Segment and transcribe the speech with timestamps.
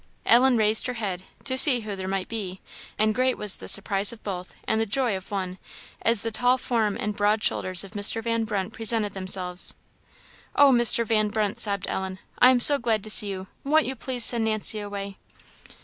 [0.25, 2.59] Ellen raised her head "to see who there might be;"
[2.97, 5.59] and great was the surprise of both, and the joy of one,
[6.01, 8.23] as the tall form and broad shoulders of Mr.
[8.23, 9.75] Van Brunt presented themselves.
[10.55, 11.05] "Oh, Mr.
[11.05, 13.45] Van Brunt," sobbed Ellen, "I am so glad to see you!
[13.63, 15.17] won't you please send Nancy away?"